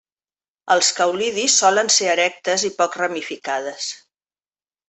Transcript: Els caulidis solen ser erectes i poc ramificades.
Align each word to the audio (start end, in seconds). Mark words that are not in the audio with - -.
Els 0.75 0.87
caulidis 0.99 1.57
solen 1.63 1.93
ser 1.97 2.09
erectes 2.15 2.67
i 2.71 2.75
poc 2.81 3.01
ramificades. 3.03 3.91